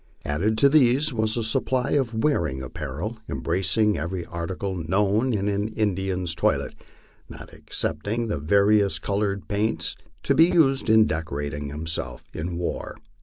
[0.25, 5.67] Added to these was a supply of wearing apparel, embracing every article known in an
[5.75, 6.73] Indian's toilet,
[7.29, 12.95] not ex cepting the various colored paints to be used in decorating himself for war.